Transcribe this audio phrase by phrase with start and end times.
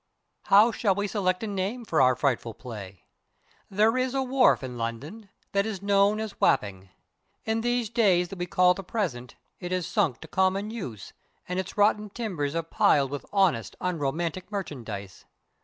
[0.49, 3.05] __How shall we select a name for our frightful play?
[3.69, 6.89] There is a wharf in London that is known as Wapping.
[7.45, 11.13] In these days that we call the present it has sunk to common use
[11.47, 15.25] and its rotten timbers are piled with honest unromantic merchandise.